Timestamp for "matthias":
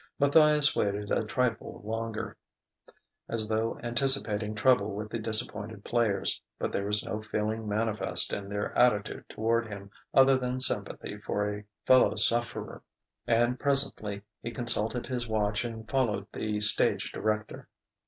0.17-0.75